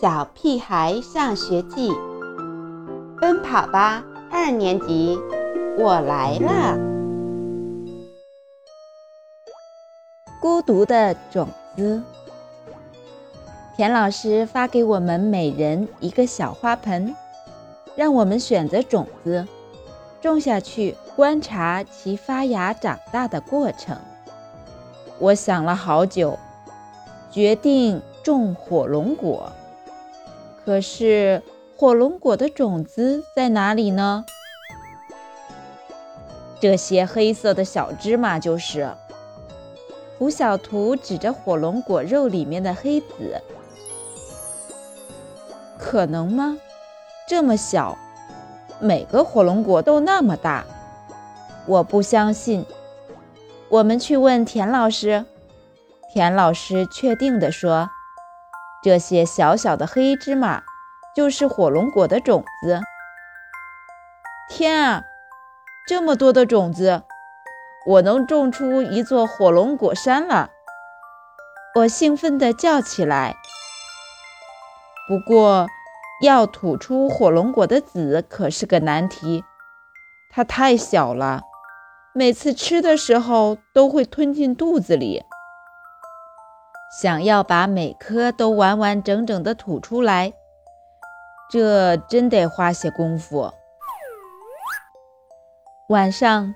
[0.00, 1.90] 小屁孩上学记》，
[3.20, 5.18] 奔跑吧二年级，
[5.76, 6.78] 我来了。
[10.40, 12.00] 孤独的种子。
[13.76, 17.12] 田老师发给我们每人一个小花盆，
[17.96, 19.48] 让我们选择种子，
[20.20, 23.98] 种下去，观察其发芽长大的过程。
[25.18, 26.38] 我想了好久，
[27.32, 29.50] 决定种火龙果。
[30.68, 31.42] 可是
[31.78, 34.26] 火龙果的种子在哪里呢？
[36.60, 38.92] 这些黑色的小芝麻就是。
[40.18, 43.40] 胡小图指着火龙果肉里面的黑籽，
[45.78, 46.58] 可能吗？
[47.26, 47.96] 这么小，
[48.78, 50.66] 每个火龙果都那么大，
[51.64, 52.66] 我不相信。
[53.70, 55.24] 我们去问田老师。
[56.12, 57.88] 田老师确定地说。
[58.80, 60.62] 这些小小的黑芝麻
[61.18, 62.80] 就是火龙果的种子。
[64.48, 65.02] 天啊，
[65.88, 67.02] 这么多的种子，
[67.88, 70.50] 我能种出一座火龙果山了！
[71.74, 73.34] 我兴奋地叫起来。
[75.08, 75.66] 不过，
[76.22, 79.42] 要吐出火龙果的籽可是个难题，
[80.30, 81.42] 它太小了，
[82.14, 85.24] 每次吃的时候都会吞进肚子里。
[87.02, 90.32] 想要把每颗都完完整整的吐出来，
[91.50, 93.52] 这真得花些功夫。
[95.88, 96.54] 晚上，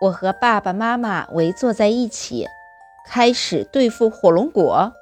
[0.00, 2.46] 我和爸爸妈妈围坐在一起，
[3.06, 4.92] 开始对付火龙果。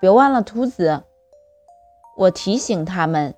[0.00, 1.04] 别忘了吐籽，
[2.16, 3.34] 我提醒他们。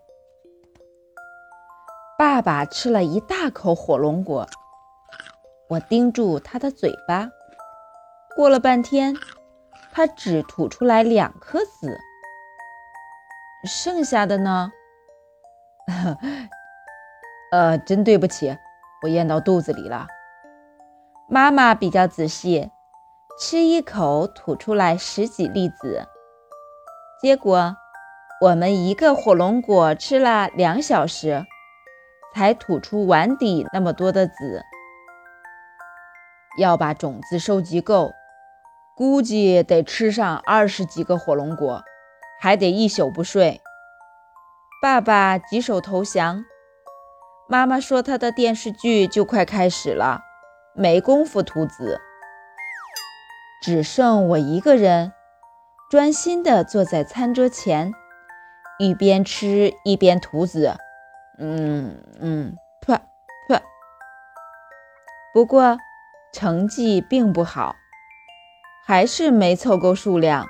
[2.19, 4.49] 爸爸吃了一大口火龙果，
[5.69, 7.31] 我盯住他的嘴巴。
[8.35, 9.15] 过了半天。
[9.91, 11.99] 他只吐出来两颗籽，
[13.65, 14.73] 剩下的呢？
[17.51, 18.57] 呃，真对不起，
[19.03, 20.07] 我咽到肚子里了。
[21.29, 22.71] 妈妈比较仔细，
[23.41, 26.07] 吃一口吐出来十几粒籽，
[27.21, 27.77] 结果
[28.43, 31.45] 我们一个火龙果吃了两小时，
[32.35, 34.63] 才吐出碗底那么多的籽。
[36.59, 38.13] 要把种子收集够。
[38.97, 41.85] 估计得吃上二十几个火龙果，
[42.41, 43.61] 还得一宿不睡。
[44.81, 46.45] 爸爸举手投降。
[47.49, 50.21] 妈妈说她的电视剧就快开始了，
[50.75, 52.01] 没工夫涂籽。
[53.63, 55.13] 只剩我一个人，
[55.91, 57.93] 专心地坐在餐桌前，
[58.79, 60.77] 一边吃一边涂籽。
[61.39, 62.57] 嗯嗯，
[62.87, 62.99] 噗
[63.49, 63.61] 噗。
[65.35, 65.79] 不过
[66.33, 67.75] 成绩并不好。
[68.87, 70.47] 还是没凑够数量。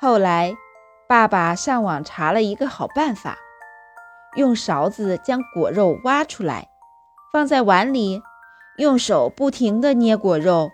[0.00, 0.54] 后来，
[1.12, 3.36] 爸爸上网查了一个好办法，
[4.34, 6.70] 用勺子将果肉挖出来，
[7.30, 8.22] 放在碗里，
[8.78, 10.70] 用手不停地捏果肉，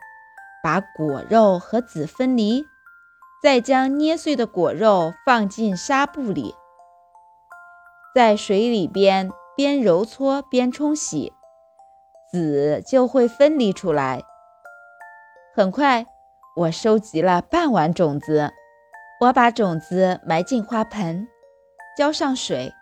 [0.62, 2.64] 把果肉和籽分离，
[3.42, 6.54] 再将捏碎的果肉放进纱布里，
[8.14, 11.32] 在水里边边揉搓边冲洗，
[12.30, 14.22] 籽就会分离出来。
[15.56, 16.06] 很快。
[16.54, 18.52] 我收集了半碗种子，
[19.20, 21.26] 我把种子埋进花盆，
[21.96, 22.72] 浇上水，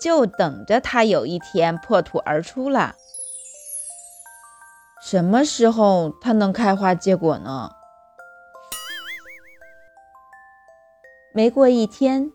[0.00, 2.94] 就等着它有一天破土而出了。
[5.02, 7.72] 什么时候它能开花结果呢？
[11.34, 12.30] 没过一天，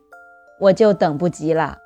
[0.60, 1.78] 我就等不及了。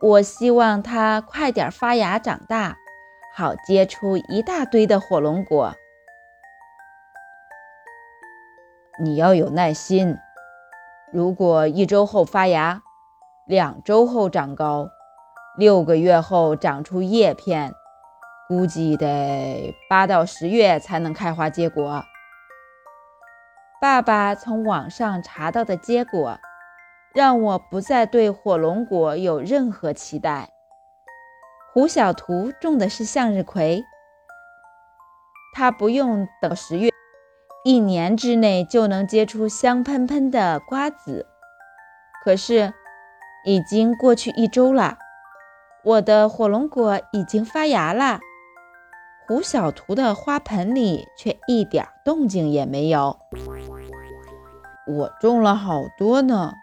[0.00, 2.76] 我希望它快点发芽长大，
[3.34, 5.74] 好结出一大堆的火龙果。
[9.00, 10.16] 你要有耐心。
[11.12, 12.80] 如果一周后发芽，
[13.46, 14.88] 两周后长高，
[15.58, 17.74] 六个月后长出叶片，
[18.48, 22.02] 估计得八到十月才能开花结果。
[23.78, 26.38] 爸爸从网上查到的结果，
[27.12, 30.48] 让我不再对火龙果有任何期待。
[31.74, 33.84] 胡小图种的是向日葵，
[35.54, 36.90] 他不用等十月。
[37.64, 41.26] 一年之内就能结出香喷喷的瓜子，
[42.24, 42.72] 可是
[43.44, 44.98] 已经过去一周了，
[45.84, 48.18] 我的火龙果已经发芽了，
[49.28, 53.16] 胡小图的花盆里却一点动静也没有。
[54.88, 56.54] 我种了好多呢，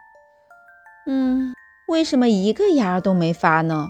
[1.07, 1.53] 嗯，
[1.87, 3.87] 为什么一个芽都没发呢？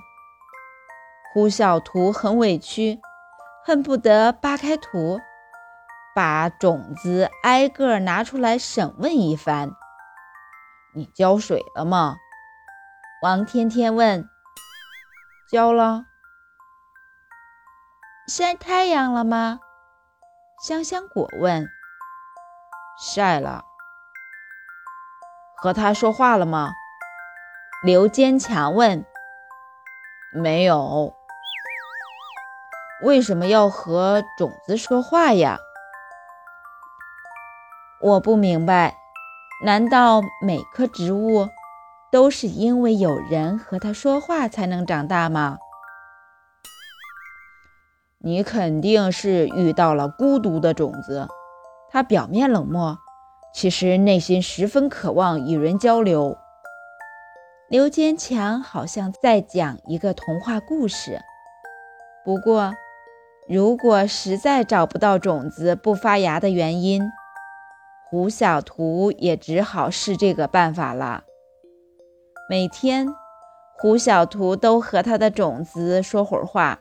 [1.34, 3.00] 胡小图很委屈，
[3.66, 5.20] 恨不得扒开土。
[6.16, 9.72] 把种子挨个拿出来审问一番。
[10.96, 12.18] 你浇水了吗？
[13.22, 14.28] 王天天问。
[15.52, 16.06] 浇了。
[18.28, 19.60] 晒太阳了吗？
[20.62, 21.68] 香香果问。
[23.00, 23.64] 晒了。
[25.56, 26.72] 和他说话了吗？
[27.84, 29.06] 刘坚强问。
[30.34, 31.14] 没有。
[33.02, 35.58] 为什么要和种子说话呀？
[38.02, 38.96] 我不明白。
[39.66, 41.50] 难道每棵植物
[42.12, 45.58] 都是因为有人和它说话才能长大吗？
[48.22, 51.28] 你肯定是遇到了孤独的种子，
[51.90, 52.98] 它表面冷漠，
[53.54, 56.38] 其实内心十分渴望与人交流。
[57.70, 61.22] 刘坚强好像在讲一个童话故事。
[62.26, 62.74] 不过，
[63.48, 67.04] 如果实在找不到种子不发芽的原因，
[68.12, 71.26] 胡小图也只好试这个办法了。
[72.50, 73.08] 每天，
[73.78, 76.80] 胡小图都和他的种子说会儿话。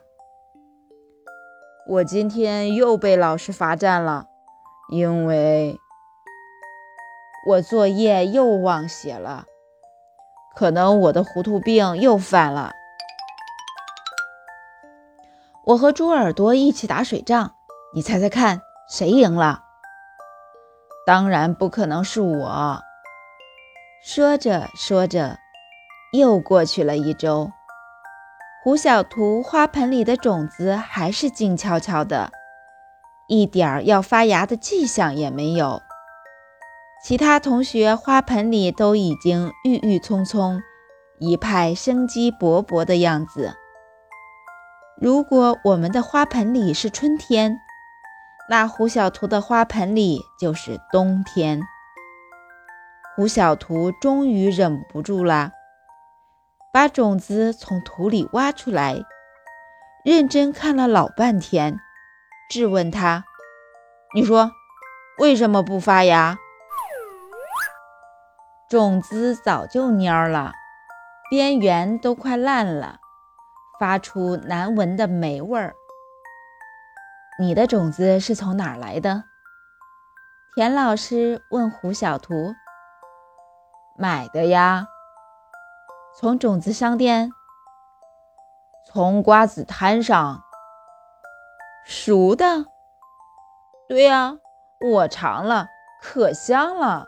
[1.87, 4.25] 我今天又被老师罚站了，
[4.91, 5.77] 因为
[7.47, 9.45] 我作业又忘写了，
[10.55, 12.71] 可能我的糊涂病又犯了。
[15.65, 17.53] 我和猪耳朵一起打水仗，
[17.93, 19.65] 你猜猜看，谁赢了？
[21.09, 22.83] 当然不可能是我。
[24.05, 25.39] 说着说着，
[26.13, 27.51] 又过去了一周。
[28.63, 32.29] 胡小图花盆里的种子还是静悄悄的，
[33.27, 35.81] 一点儿要发芽的迹象也没有。
[37.03, 40.61] 其他同学花盆里都已经郁郁葱葱，
[41.17, 43.55] 一派生机勃勃的样子。
[45.01, 47.57] 如果我们的花盆里是春天，
[48.51, 51.61] 那胡小图的花盆里就是冬天。
[53.15, 55.51] 胡小图终于忍不住了。
[56.73, 59.03] 把种子从土里挖出来，
[60.03, 61.79] 认真看了老半天，
[62.49, 63.23] 质问他
[64.15, 64.51] ：“你说，
[65.19, 66.37] 为什么不发芽？”
[68.67, 70.53] 种子早就蔫了，
[71.29, 72.99] 边缘都快烂了，
[73.79, 75.75] 发出难闻的霉味儿。
[77.41, 79.23] 你的种子是从哪儿来的？
[80.53, 82.53] 田老师问胡小图。
[83.97, 84.87] 买的呀。
[86.17, 87.31] 从种子商店，
[88.85, 90.43] 从瓜子摊上，
[91.85, 92.65] 熟的。
[93.87, 94.35] 对呀，
[94.81, 95.67] 我尝了，
[96.01, 97.07] 可香了。